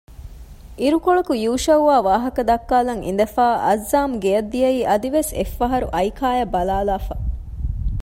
[0.81, 7.15] އިރުކޮޅަކު ޔޫޝައުއާ ވާހަކަދައްކާލަން އިނދެފައި އައްޒާމް ގެއަށް ދިޔައީ އަދިވެސް އެއްފަހަރު އައިކާއަށް ބަލާލާފަ